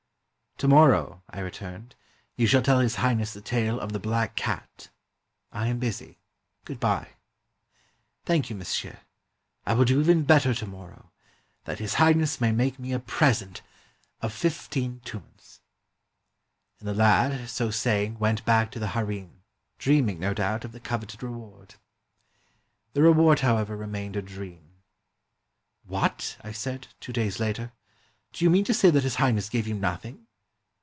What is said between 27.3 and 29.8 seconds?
later,'' do you mean to say that His Highness gave you